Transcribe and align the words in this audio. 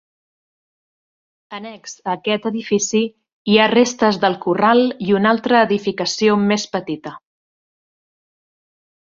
Annex 1.57 1.93
a 2.09 2.15
aquest 2.19 2.47
edifici 2.51 3.01
hi 3.51 3.59
ha 3.59 3.67
restes 3.73 4.19
del 4.25 4.39
corral 4.47 4.83
i 5.09 5.13
una 5.19 5.35
altra 5.35 5.61
edificació 5.67 6.41
més 6.49 6.67
petita. 6.79 7.15